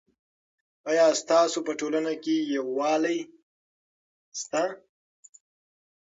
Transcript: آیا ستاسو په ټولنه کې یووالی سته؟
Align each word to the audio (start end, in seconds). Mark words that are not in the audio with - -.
آیا 0.89 1.05
ستاسو 1.21 1.57
په 1.67 1.71
ټولنه 1.79 2.13
کې 2.23 2.35
یووالی 2.55 3.19
سته؟ 4.41 4.63